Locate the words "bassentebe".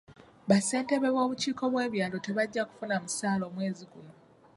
0.49-1.07